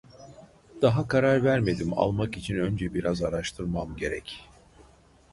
Daha 0.81 1.07
karar 1.07 1.43
vermedim 1.43 1.93
almak 1.93 2.37
için 2.37 2.55
önce 2.55 2.93
biraz 2.93 3.23
araştırmam 3.23 3.95
gerek 3.97 4.49